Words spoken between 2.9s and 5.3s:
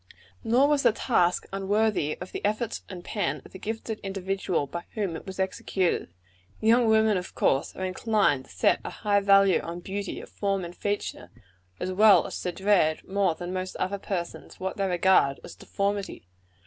pen of the gifted individual by whom it